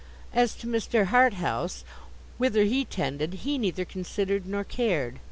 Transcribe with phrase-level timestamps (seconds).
[0.33, 1.05] As to Mr.
[1.09, 1.83] Harthouse,
[2.39, 5.19] whither he tended, he neither considered nor cared.